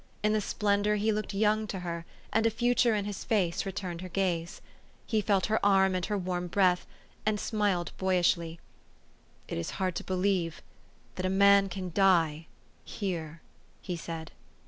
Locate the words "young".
1.31-1.67